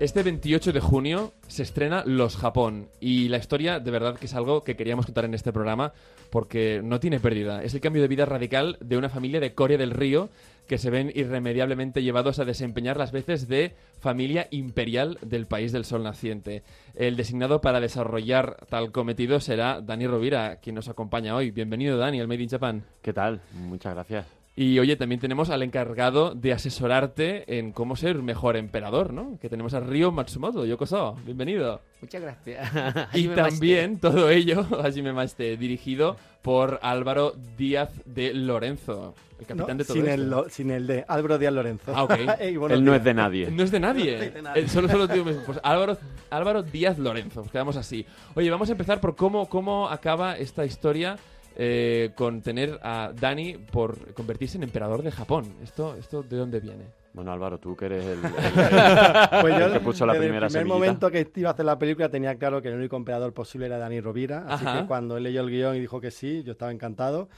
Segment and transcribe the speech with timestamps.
[0.00, 4.34] Este 28 de junio se estrena Los Japón y la historia de verdad que es
[4.34, 5.92] algo que queríamos contar en este programa
[6.30, 7.62] porque no tiene pérdida.
[7.62, 10.30] Es el cambio de vida radical de una familia de Corea del Río
[10.66, 15.84] que se ven irremediablemente llevados a desempeñar las veces de familia imperial del país del
[15.84, 16.62] sol naciente.
[16.94, 21.50] El designado para desarrollar tal cometido será Dani Rovira, quien nos acompaña hoy.
[21.50, 22.84] Bienvenido, Dani, al Made in Japan.
[23.02, 23.42] ¿Qué tal?
[23.52, 24.39] Muchas gracias.
[24.56, 29.38] Y oye, también tenemos al encargado de asesorarte en cómo ser mejor emperador, ¿no?
[29.40, 30.66] Que tenemos a Ryo Matsumoto.
[30.66, 31.80] Yokoso, bienvenido.
[32.02, 32.70] Muchas gracias.
[33.14, 34.66] y también todo ello,
[35.02, 40.44] me Maste, dirigido por Álvaro Díaz de Lorenzo, el capitán de todo sin esto.
[40.44, 41.92] El, sin el de Álvaro Díaz Lorenzo.
[41.94, 42.18] Ah, ok.
[42.40, 43.50] Él no es de nadie.
[43.50, 44.32] No es de nadie.
[44.56, 45.96] Eh, solo, solo digo, pues Álvaro,
[46.28, 47.44] Álvaro Díaz Lorenzo.
[47.50, 48.04] Quedamos así.
[48.34, 51.16] Oye, vamos a empezar por cómo, cómo acaba esta historia
[51.62, 55.44] eh, con tener a Dani por convertirse en emperador de Japón.
[55.62, 56.86] ¿Esto, esto de dónde viene?
[57.12, 58.18] Bueno, Álvaro, tú que eres el,
[59.42, 61.78] pues yo, que puso la primera En el primer momento que iba a hacer la
[61.78, 65.24] película tenía claro que el único emperador posible era Dani Rovira, así que cuando él
[65.24, 67.28] leyó el guion y dijo que sí, yo estaba encantado.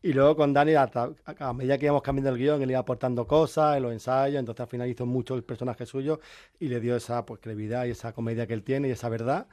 [0.00, 0.88] Y luego con Dani, a,
[1.24, 4.60] a, medida que íbamos cambiando el guion, él iba aportando cosas en los ensayos, entonces
[4.60, 6.20] al final hizo mucho el personaje suyo
[6.60, 9.48] y le dio esa pues, credibilidad y esa comedia que él tiene y esa verdad.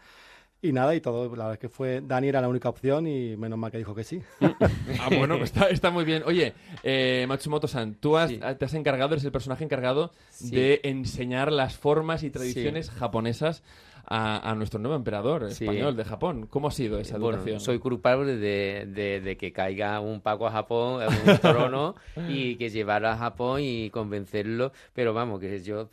[0.64, 3.36] Y nada, y todo, la verdad es que fue, Dani era la única opción y
[3.36, 4.22] menos mal que dijo que sí.
[4.40, 6.24] ah, bueno, pues está, está, muy bien.
[6.26, 11.76] Oye, eh, Matsumoto-san, tú has, te has encargado, eres el personaje encargado de enseñar las
[11.76, 13.62] formas y tradiciones japonesas
[14.06, 16.48] a, nuestro nuevo emperador español de Japón.
[16.50, 17.60] ¿Cómo ha sido esa educación?
[17.60, 21.96] soy culpable de, de, que caiga un Paco a Japón, en un trono,
[22.28, 24.72] y que llevara a Japón y convencerlo.
[24.94, 25.90] Pero vamos, que yo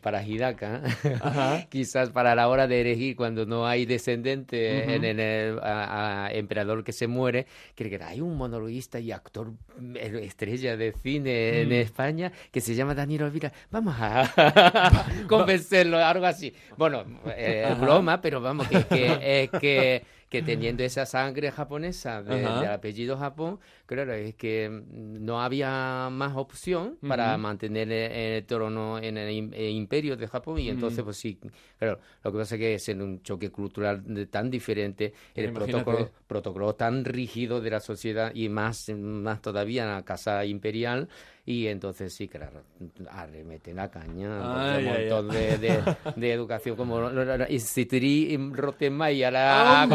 [0.00, 0.82] para Hidaka,
[1.70, 5.58] quizás para la hora de elegir, cuando no hay descendente en, el
[6.32, 9.52] emperador que se muere, que hay un monologuista y actor
[9.94, 11.72] estrella de cine en mm.
[11.72, 13.52] España que se llama Daniel Olvira.
[13.70, 16.52] Vamos a convencerlo, algo así.
[16.76, 17.04] Bueno,
[17.36, 20.02] eh, broma, pero vamos, que, que, que,
[20.34, 26.98] que teniendo esa sangre japonesa de, apellido Japón, claro, es que no había más opción
[27.06, 31.38] para mantener el, trono en el, imperio de Japón y entonces pues sí,
[31.78, 36.10] claro, lo que pasa es que es en un choque cultural tan diferente, el protocolo,
[36.26, 41.08] protocolo tan rígido de la sociedad y más, más todavía en la casa imperial,
[41.46, 42.62] y entonces sí, claro,
[43.10, 45.82] arremeten la caña, un montón De, de,
[46.16, 47.10] de, educación como
[47.50, 49.86] Instituri Rottenmeier la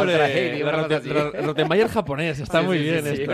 [1.42, 3.32] Rottenmeier japonés, está muy bien esto.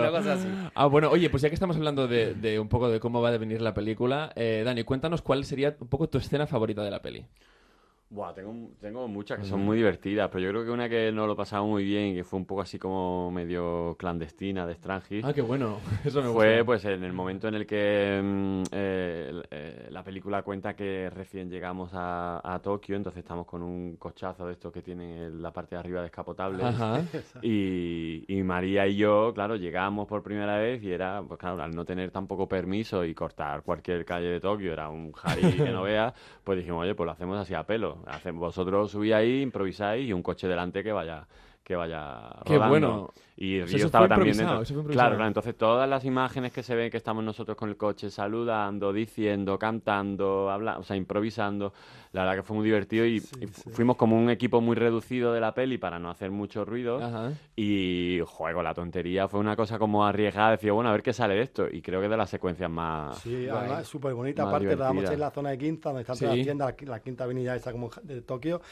[0.74, 3.28] Ah, bueno, oye, pues ya que estamos hablando de, de, un poco de cómo va
[3.28, 6.90] a devenir la película, eh, Dani, cuéntanos cuál sería un poco tu escena favorita de
[6.90, 7.26] la peli.
[8.08, 11.26] Buah, tengo, tengo muchas que son muy divertidas, pero yo creo que una que no
[11.26, 15.24] lo pasamos muy bien y que fue un poco así como medio clandestina de Strangis.
[15.24, 15.78] Ah, qué bueno.
[16.04, 20.42] Eso me Fue pues en el momento en el que mm, eh, eh, la película
[20.42, 24.82] cuenta que recién llegamos a, a, Tokio, entonces estamos con un cochazo de estos que
[24.82, 26.62] tienen la parte de arriba descapotable.
[27.42, 31.74] Y, y María y yo, claro, llegamos por primera vez y era, pues claro, al
[31.74, 35.82] no tener tampoco permiso y cortar cualquier calle de Tokio, era un jari que no
[35.84, 36.14] veas,
[36.44, 37.95] pues dijimos, oye, pues lo hacemos así a pelo
[38.34, 41.26] vosotros subís ahí, improvisáis y un coche delante que vaya
[41.66, 43.12] que vaya Qué bueno.
[43.38, 44.62] Y yo estaba también dentro.
[44.64, 48.08] Claro, claro, entonces todas las imágenes que se ven que estamos nosotros con el coche
[48.08, 51.74] saludando, diciendo, cantando, hablando, o sea, improvisando,
[52.12, 55.52] la verdad que fue muy divertido y, fuimos como un equipo muy reducido de la
[55.52, 57.00] peli para no hacer mucho ruido.
[57.56, 61.34] Y juego la tontería fue una cosa como arriesgada, decía, bueno, a ver qué sale
[61.34, 64.76] de esto y creo que de las secuencias más Sí, además súper bonita, aparte la
[64.76, 67.90] damos en la zona de Quinta, donde está la tienda, la, quinta avenida esa como
[68.04, 68.62] de Tokio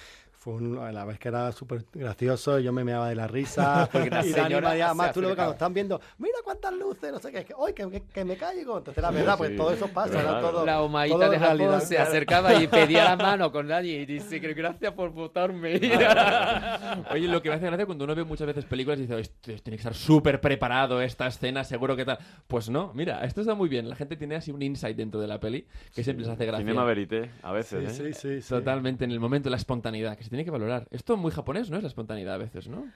[0.44, 0.60] fue
[0.93, 3.88] la vez que era súper gracioso, yo me meaba de la risa.
[3.94, 4.56] y Dani
[4.94, 8.03] más tú lo cuando están viendo, mira cuántas luces, no sé qué, que, hoy que,
[8.12, 8.77] que, me caigo.
[8.77, 10.66] Entonces, la verdad, pues todo eso pasa, era todo.
[10.66, 14.93] La humadita de Japón se acercaba y pedía la mano con nadie y dice, gracias
[14.93, 15.77] por votarme.
[17.11, 19.62] Oye, lo que me hace gracia cuando uno ve muchas veces películas y dice, tiene
[19.62, 22.19] que estar súper preparado esta escena, seguro que tal.
[22.46, 23.88] Pues no, mira, esto está muy bien.
[23.88, 26.67] La gente tiene así un insight dentro de la peli que siempre se hace gracia.
[26.67, 28.12] Cinema verité, a veces, sí, ¿eh?
[28.12, 30.86] sí, sí, Totalmente, en el momento, la espontaneidad, que se tiene que valorar.
[30.90, 31.76] Esto es muy japonés, ¿no?
[31.76, 32.86] Es la espontaneidad a veces, ¿no?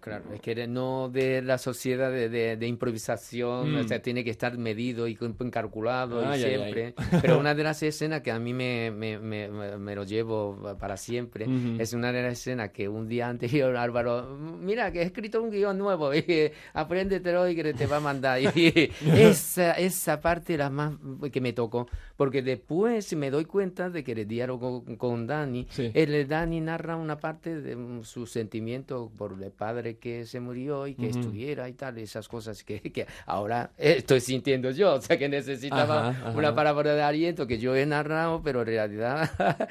[0.00, 3.88] claro, es que no de la sociedad de, de, improvisación, o mm.
[3.88, 5.14] sea, tiene que estar medido y
[5.50, 6.94] calculado y siempre.
[7.20, 10.96] Pero una de las escenas que a mí me, me, me, me lo llevo para
[10.96, 11.46] siempre
[11.78, 15.50] es una de las escenas que un día anterior Álvaro, mira que he escrito un
[15.50, 18.40] guion nuevo y apréndetelo y que te va a mandar.
[18.40, 20.94] Y esa, esa parte la más
[21.30, 26.26] que me tocó, porque después me doy cuenta de que el diálogo con, Dani, el
[26.26, 30.86] Dani Dani narra una parte de mm, su sentimiento por el padre que se murió
[30.86, 35.18] y que estuviera y tal, esas cosas que, que ahora estoy sintiendo yo, o sea
[35.18, 39.28] que necesitaba una palabra de aliento que yo he narrado, pero en realidad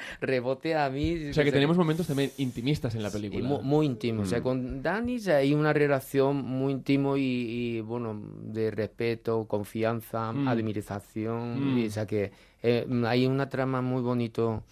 [0.20, 1.30] rebote a mí.
[1.30, 3.60] O sea que tenemos momentos también intimistas en la película.
[3.62, 4.26] muy, íntimos.
[4.26, 4.42] O sea, mm.
[4.42, 10.48] con Dani hay una relación muy íntimo y, bueno, de respeto, confianza, mm.
[10.48, 11.86] admiración.
[11.86, 12.32] o sea que
[12.62, 14.62] eh, hay una trama muy bonito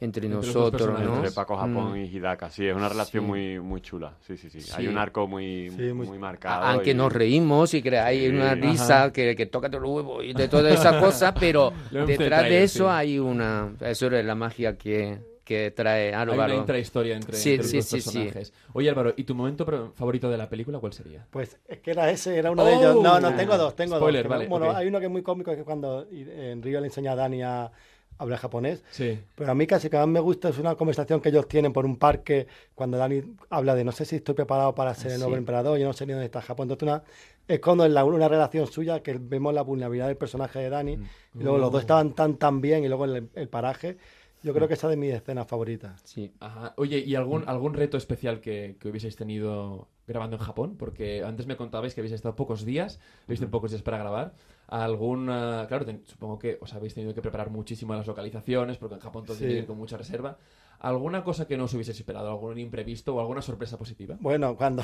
[0.00, 1.16] entre, nosotros, ¿no?
[1.16, 1.96] Entre Paco Japón mm.
[1.96, 5.26] y Hidaka, sí, es una relación muy muy chula, sí, sí, sí, hay un arco
[5.26, 6.18] muy, muy...
[6.18, 6.64] marcado.
[6.64, 10.34] Aunque nos reímos y que hay una risa que, que toca todo el huevo y
[10.34, 15.18] de toda esa cosa, pero detrás de eso hay una, eso es la magia que,
[15.44, 16.42] que trae Álvaro.
[16.42, 18.52] Hay una intrahistoria entre, sí, entre sí, los personajes.
[18.72, 21.26] Oye, Álvaro, ¿y tu momento favorito de la película cuál sería?
[21.30, 22.96] Pues es que era ese, era uno de ellos.
[23.00, 24.28] No, no, tengo dos, tengo dos.
[24.28, 27.12] Vale, bueno, hay uno que es muy cómico, que es cuando en Río le enseña
[27.12, 27.70] a Dani a
[28.18, 28.82] habla japonés.
[28.90, 29.18] Sí.
[29.34, 31.84] Pero a mí casi que más me gusta es una conversación que ellos tienen por
[31.84, 35.36] un parque cuando Dani habla de no sé si estoy preparado para ser el nuevo
[35.36, 36.70] emperador, yo no sé ni dónde está Japón.
[36.70, 37.02] Entonces una,
[37.46, 41.06] es cuando en una relación suya que vemos la vulnerabilidad del personaje de Dani mm.
[41.40, 43.96] y luego los dos estaban tan tan bien y luego el, el paraje.
[44.42, 46.02] Yo creo que esa es de mis escenas favoritas.
[46.04, 46.30] Sí.
[46.38, 46.74] Ajá.
[46.76, 50.76] Oye, ¿y algún, algún reto especial que, que hubieseis tenido grabando en Japón?
[50.76, 54.34] Porque antes me contabais que habéis estado pocos días, habéis tenido pocos días para grabar
[54.68, 55.66] alguna...
[55.68, 59.36] Claro, supongo que os habéis tenido que preparar muchísimo las localizaciones, porque en Japón todo
[59.36, 60.38] tiene que ir con mucha reserva.
[60.84, 62.28] ¿Alguna cosa que no os hubiese esperado?
[62.28, 64.16] ¿Algún imprevisto o alguna sorpresa positiva?
[64.20, 64.82] Bueno, cuando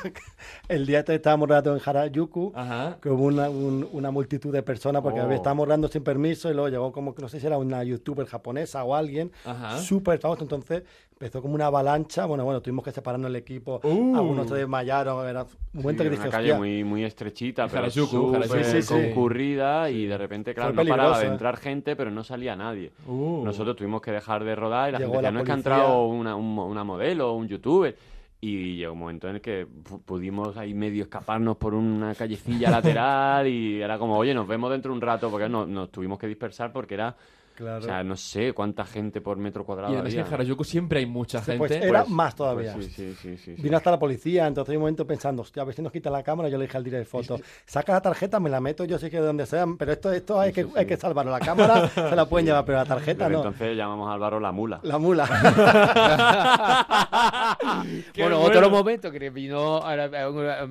[0.68, 2.52] el día que estábamos rodando en Harajuku,
[3.00, 5.30] que hubo una, una multitud de personas porque oh.
[5.32, 8.84] estábamos rodando sin permiso y luego llegó como, no sé si era una youtuber japonesa
[8.84, 9.32] o alguien,
[9.80, 10.42] súper famoso.
[10.42, 10.84] Entonces
[11.22, 12.26] empezó como una avalancha.
[12.26, 13.80] Bueno, bueno, tuvimos que separarnos el equipo.
[13.84, 14.16] Uh.
[14.16, 15.28] Algunos se desmayaron.
[15.28, 20.18] Era un momento que dije, una calle muy, muy estrechita, pero súper concurrida y de
[20.18, 21.30] repente, claro, no paraba de ¿eh?
[21.30, 22.90] entrar gente, pero no salía nadie.
[23.06, 23.44] Uh.
[23.44, 26.06] Nosotros tuvimos que dejar de rodar y la gente decía, no es que ha entrado
[26.06, 27.96] una, una modelo o un youtuber.
[28.40, 29.68] Y llegó un momento en el que
[30.04, 34.90] pudimos ahí medio escaparnos por una callecilla lateral y era como, oye, nos vemos dentro
[34.90, 37.14] de un rato porque nos tuvimos que dispersar porque era
[37.62, 39.92] o sea, no sé cuánta gente por metro cuadrado.
[39.92, 41.58] Y además en Harajuku siempre hay mucha gente.
[41.58, 42.74] Pues era pues, más todavía.
[42.74, 45.64] Pues sí, sí, sí, Vino hasta la policía, entonces hay un momento pensando, hostia, a
[45.64, 46.48] ver si nos quita la cámara.
[46.48, 49.10] Yo le dije al director de fotos, saca la tarjeta, me la meto, yo sé
[49.10, 51.32] que de donde sea, pero esto, esto hay, que, hay que salvarlo.
[51.32, 53.38] La cámara se la pueden llevar, pero la tarjeta no.
[53.38, 54.80] Entonces llamamos a Álvaro la mula.
[54.82, 55.26] La mula.
[58.16, 59.82] bueno, otro momento que vino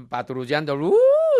[0.10, 0.76] patrullando.
[0.76, 0.96] ¡uh!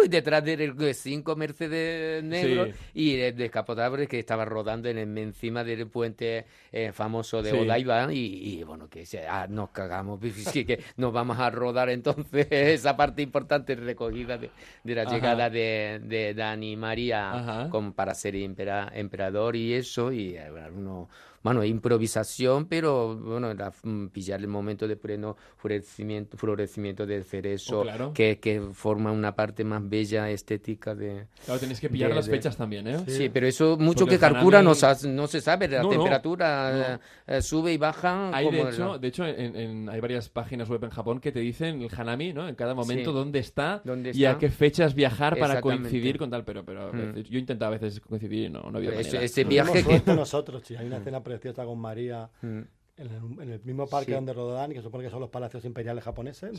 [0.08, 5.88] detrás de cinco Mercedes negros y de descapotable que estaba rodando en el, encima del
[5.88, 10.20] puente eh, famoso de Odaiba y, bueno, que ah, nos cagamos,
[10.54, 14.52] que, nos vamos a rodar entonces esa parte importante recogida de,
[14.84, 21.10] la llegada de, de Dani María para ser emperador y eso y eh, bueno,
[21.44, 23.54] bueno, improvisación, pero bueno,
[23.84, 29.36] mm, pillar el momento de pleno florecimiento, florecimiento del cerezo, oh, que, que, forma una
[29.36, 31.28] parte más bella, estética de...
[31.46, 33.00] Claro, tenéis que pillar las fechas también, ¿eh?
[33.08, 34.74] Sí, pero eso mucho que calcula no,
[35.10, 38.36] no, se sabe, la temperatura eh, sube y baja.
[38.36, 41.82] Hay, de hecho, de hecho en, hay varias páginas web en Japón que te dicen
[41.82, 42.48] el hanami, ¿no?
[42.48, 43.82] En cada momento dónde, está
[44.14, 47.20] y a qué fechas viajar para coincidir con tal, pero, pero mm.
[47.22, 49.22] yo intento a veces coincidir y no, no había manera.
[49.22, 50.14] Ese, viaje que...
[50.14, 52.30] nosotros, sí, hay una escena preciosa con María.
[52.42, 52.62] Mm.
[52.98, 56.52] En el, mismo parque donde rodó que supone que son los palacios imperiales japoneses,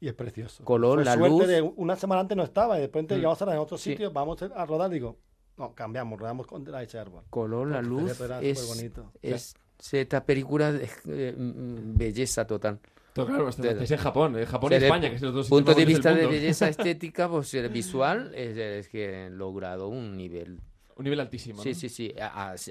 [0.00, 0.64] y es precioso.
[0.64, 1.46] Color, la luz.
[1.46, 3.18] De una semana antes no estaba, y de repente mm.
[3.18, 5.16] llegamos a en otro sitio, vamos a rodar, digo,
[5.56, 7.22] no, cambiamos, rodamos con ese árbol.
[7.30, 9.12] Color, la luz, es, bonito.
[9.22, 9.54] es,
[9.92, 12.80] esta película es eh, mm, belleza total.
[13.12, 16.14] Claro, es en Japón, en Japón y España, que es los dos punto de vista
[16.14, 20.60] de belleza estética, pues el visual es, es que he logrado un nivel
[20.98, 21.62] un nivel altísimo.
[21.62, 22.12] Sí, sí, sí.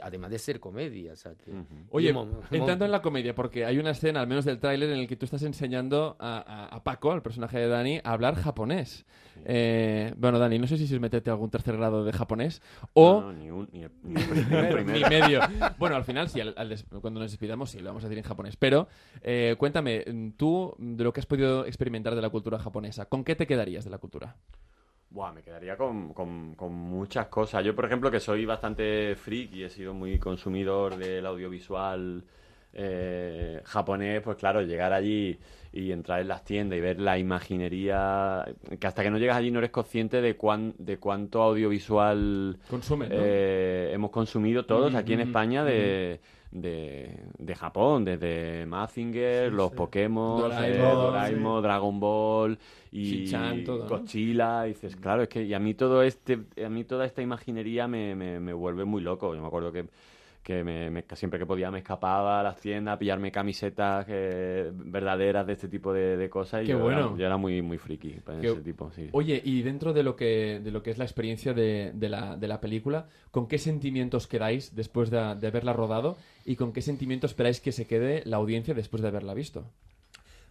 [0.04, 1.14] además de ser comedia.
[1.90, 2.14] Oye,
[2.52, 5.16] entrando en la comedia, porque hay una escena, al menos del tráiler, en el que
[5.16, 9.06] tú estás enseñando a, Paco, al personaje de Dani, a hablar japonés.
[9.46, 12.62] Eh, bueno, Dani, no sé si es meterte algún tercer grado de japonés
[12.94, 13.22] o...
[13.22, 13.86] No, ni, un, ni,
[15.10, 15.40] medio.
[15.78, 16.42] Bueno, al final sí,
[17.00, 18.58] cuando nos despidamos sí, lo vamos a decir en japonés.
[18.58, 18.90] Pero
[19.22, 20.04] eh, cuéntame,
[20.36, 23.86] tú, de lo que has podido experimentar de la cultura japonesa, ¿con qué te quedarías
[23.86, 24.36] de la cultura?
[25.10, 27.64] Buah, me quedaría con, con, muchas cosas.
[27.64, 32.24] Yo, por ejemplo, que soy bastante freak y he sido muy consumidor del audiovisual
[32.78, 35.38] eh, japonés, pues claro, llegar allí
[35.74, 38.46] y entrar en las tiendas y ver la imaginería,
[38.80, 42.58] que hasta que no llegas allí no eres consciente de, cuán, de cuánto audiovisual
[43.10, 46.20] eh, hemos consumido todos aquí en España de
[46.52, 52.58] de, de Japón, desde Mazinger, los Pokémon, eh, Doraemon, Dragon Ball
[52.92, 53.30] y
[53.66, 57.22] Godzilla, y dices, claro, es que y a mí todo este, a mí toda esta
[57.22, 59.36] imaginería me, me, me vuelve muy loco.
[59.36, 59.88] Yo me acuerdo que
[60.48, 65.46] que me, siempre que podía me escapaba a las tiendas a pillarme camisetas eh, verdaderas
[65.46, 66.64] de este tipo de, cosas.
[66.64, 67.00] Y Qué yo, bueno.
[67.00, 69.10] era, yo era muy, muy friki en ese tipo, sí.
[69.12, 72.48] Oye, y dentro de lo que, de lo que es la experiencia de, la, de
[72.48, 77.32] la película, ¿con qué sentimientos quedáis después de, de haberla rodado y con qué sentimientos
[77.32, 79.66] esperáis que se quede la audiencia después de haberla visto?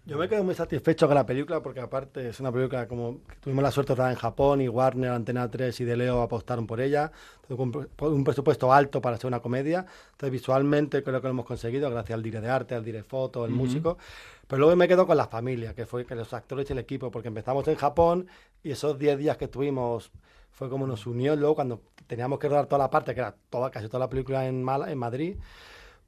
[0.06, 3.34] Yo me quedo muy satisfecho con la película porque aparte es una película como que
[3.40, 6.64] tuvimos la suerte de estar en Japón y Warner, Antena 3 y De Leo apostaron
[6.64, 7.10] por ella.
[7.48, 9.84] Un, un presupuesto alto para ser una comedia.
[10.12, 13.42] Entonces visualmente creo que lo hemos conseguido gracias al dire de arte, al dire foto,
[13.42, 13.98] al músico.
[14.46, 17.10] Pero luego me quedo con la familia, que fue que los actores y el equipo,
[17.10, 18.28] porque empezamos en Japón
[18.62, 20.12] y esos 10 días que estuvimos
[20.52, 21.34] fue como nos unió.
[21.34, 24.46] Luego cuando teníamos que rodar toda la parte, que era toda, casi toda la película
[24.46, 25.36] en, Mala, en Madrid,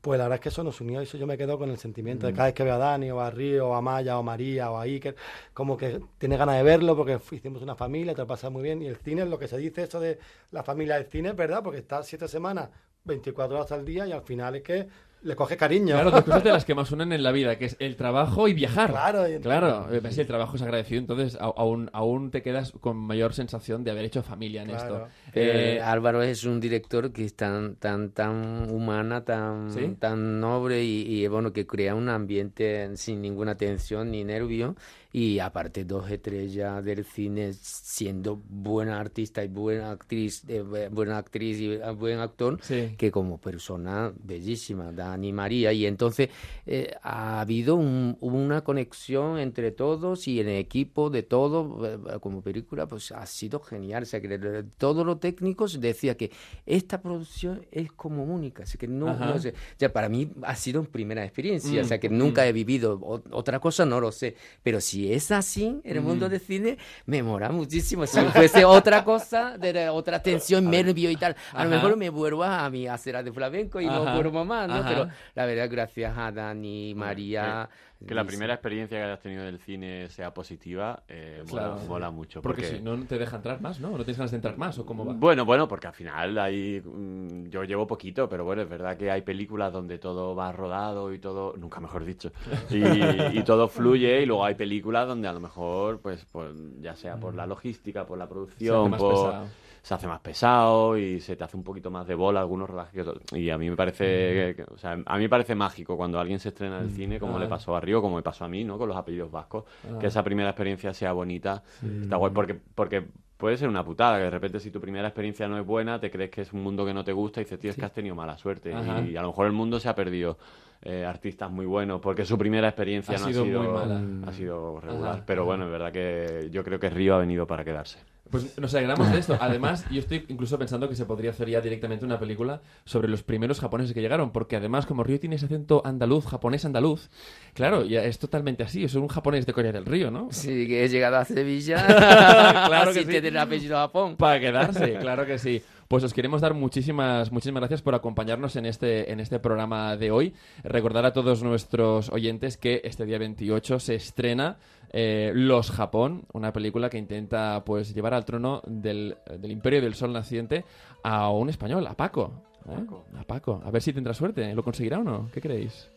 [0.01, 1.79] pues la verdad es que eso nos unió y eso yo me quedo con el
[1.79, 2.37] sentimiento de mm.
[2.37, 4.71] cada vez que veo a Dani o a Río o a Maya o a María
[4.71, 5.17] o a Iker,
[5.53, 8.81] como que tiene ganas de verlo porque hicimos una familia, te lo pasa muy bien
[8.83, 10.19] y el cine es lo que se dice eso de
[10.53, 11.63] la familia del cine, ¿verdad?
[11.63, 12.71] Porque está siete semanas,
[13.09, 14.89] 24 horas al día y al final es que
[15.23, 15.95] le coge cariño.
[15.95, 18.47] Claro, dos cosas de las que más unen en la vida, que es el trabajo
[18.47, 18.91] y viajar.
[18.91, 19.89] Claro, claro.
[19.99, 24.05] Eh, el trabajo es agradecido, entonces aún, aún te quedas con mayor sensación de haber
[24.05, 25.09] hecho familia en esto.
[25.33, 30.83] Eh, eh, Álvaro es un director que es tan, tan, tan humana, tan, tan noble
[30.83, 34.77] y, y, bueno, que crea un ambiente sin ninguna tensión ni nervio
[35.11, 41.59] y aparte dos estrellas del cine siendo buena artista y buena actriz, eh, buena actriz
[41.59, 45.73] y eh, buen actor, que como persona bellísima, Dani María.
[45.73, 46.29] Y entonces
[46.67, 52.87] eh, ha habido una conexión entre todos y en el equipo de todo, como película,
[52.87, 54.03] pues ha sido genial.
[54.03, 56.31] O sea, que todos los técnicos decía que
[56.67, 58.65] esta producción es como única.
[58.65, 59.55] Así que no, no sé.
[59.79, 61.81] Ya para mí ha sido una primera experiencia.
[61.81, 62.49] o sea, que mm, nunca mm.
[62.49, 63.01] he vivido
[63.31, 64.37] otra cosa, no lo sé.
[64.63, 66.31] Pero si es así en el mundo mm.
[66.31, 68.07] del cine, me mola muchísimo.
[68.07, 72.45] Si fuese otra cosa, de, otra tensión, nervio y tal, a lo mejor me vuelvo
[72.45, 74.85] a mi acera de flamenco y no vuelvo más, ¿no?
[74.87, 77.69] Pero la verdad, gracias a Dani, María...
[78.07, 81.43] Que la primera experiencia que hayas tenido del cine sea positiva, eh,
[81.89, 82.41] mola, mucho.
[82.41, 83.91] Porque, si no te deja entrar más, ¿no?
[83.91, 85.15] ¿No tienes ganas de entrar más o cómo va?
[85.15, 86.81] Bueno, bueno, porque al final hay...
[86.81, 91.13] Mm, yo llevo poquito, pero bueno, es verdad que hay películas donde todo va rodado
[91.13, 91.55] y todo...
[91.57, 92.31] Nunca mejor dicho.
[92.71, 97.17] Y, todo fluye y luego hay películas donde a lo mejor, pues, pues ya sea
[97.17, 99.47] por la logística, por la producción, por
[99.89, 103.07] se hace más pesado y se te hace un poquito más de bola algunos rodajes
[103.33, 106.51] y a mí me parece o sea, a mí me parece mágico cuando alguien se
[106.51, 108.65] estrena en el mm, cine como le pasó a Río como me pasó a mí
[108.65, 109.65] no con los apellidos vascos
[109.99, 111.63] que esa primera experiencia sea bonita
[112.03, 113.07] está guay porque porque
[113.39, 116.11] puede ser una putada que de repente si tu primera experiencia no es buena te
[116.11, 117.93] crees que es un mundo que no te gusta y dices tío es que has
[117.95, 120.37] tenido mala suerte y, a lo mejor el mundo se ha perdido
[120.83, 124.29] eh, artistas muy buenos porque su primera experiencia no ha sido muy mala.
[124.29, 125.25] ha sido regular.
[125.27, 128.75] Pero bueno es verdad que yo creo que Río ha venido para quedarse pues nos
[128.75, 129.37] alegramos de esto.
[129.41, 133.23] Además, yo estoy incluso pensando que se podría hacer ya directamente una película sobre los
[133.23, 137.11] primeros japoneses que llegaron, porque además, como Río tiene ese acento andaluz, japonés andaluz,
[137.55, 140.29] claro, ya es totalmente así, es un japonés de Corea del Río, ¿no?
[140.31, 141.85] Sí, que he llegado a Sevilla,
[142.67, 143.07] claro que sí.
[143.07, 144.17] tener apellido Japón.
[144.17, 145.63] Para quedarse, claro que sí.
[145.89, 150.11] Pues os queremos dar muchísimas, muchísimas gracias por acompañarnos en este, en este programa de
[150.11, 150.35] hoy.
[150.63, 154.59] Recordar a todos nuestros oyentes que este día 28 se estrena
[154.93, 159.95] eh, Los Japón, una película que intenta pues llevar al trono del, del Imperio del
[159.95, 160.65] Sol Naciente
[161.03, 162.33] a un español, a Paco.
[162.69, 163.19] ¿eh?
[163.19, 163.63] A Paco.
[163.65, 164.55] A ver si tendrá suerte.
[164.55, 165.29] ¿Lo conseguirá o no?
[165.33, 165.91] ¿Qué creéis?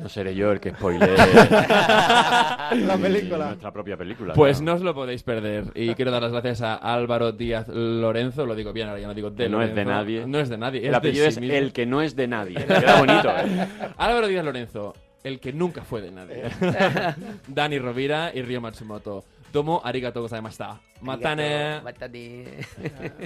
[0.00, 3.46] no seré yo el que spoile la película.
[3.46, 4.34] Nuestra propia película.
[4.34, 5.72] Pues no os lo podéis perder.
[5.74, 8.46] Y quiero dar las gracias a Álvaro Díaz Lorenzo.
[8.46, 10.26] Lo digo bien, ahora ya no digo de No es de nadie.
[10.26, 10.86] No es de nadie.
[10.86, 12.54] El apellido es el que no es de nadie.
[12.54, 13.68] Queda bonito, ¿eh?
[13.96, 14.94] Álvaro Díaz Lorenzo,
[15.26, 16.44] el que nunca fue de nadie.
[17.48, 19.24] Dani Rovira y Río Matsumoto.
[19.50, 20.80] Tomo arigato gozaimashita.
[21.00, 21.80] Matane.
[21.82, 22.44] Matane.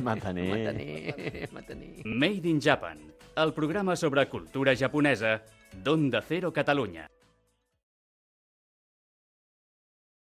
[0.03, 1.49] Matane.
[1.53, 2.03] Matane.
[2.05, 2.99] Made in Japan,
[3.37, 5.43] el programa sobre cultura japonesa
[5.85, 7.11] d'Onda Cero Catalunya.